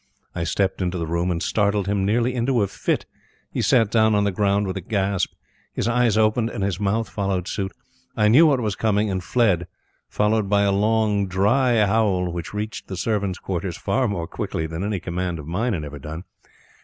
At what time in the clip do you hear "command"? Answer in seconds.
14.99-15.37